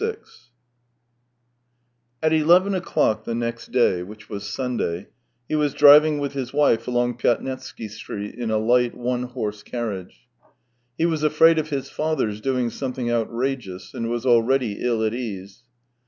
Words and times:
VI 0.01 0.15
At 2.23 2.33
eleven 2.33 2.73
o'clock 2.73 3.23
the 3.25 3.35
next 3.35 3.71
day, 3.71 4.01
which 4.01 4.31
was 4.31 4.49
Sunday, 4.49 5.09
he 5.47 5.53
was 5.55 5.75
driving 5.75 6.17
with 6.17 6.33
his 6.33 6.51
wife 6.51 6.87
along 6.87 7.19
Pyatnitsky 7.19 7.87
Street 7.87 8.33
in 8.33 8.49
a 8.49 8.57
light, 8.57 8.95
one 8.97 9.25
horse 9.25 9.61
carriage. 9.61 10.21
He 10.97 11.05
was 11.05 11.21
afraid 11.21 11.59
of 11.59 11.69
his 11.69 11.91
father's 11.91 12.41
doing 12.41 12.71
something 12.71 13.11
outrageous, 13.11 13.93
and 13.93 14.09
was 14.09 14.25
already 14.25 14.77
ill 14.83 15.03
at 15.03 15.13
ease. 15.13 15.61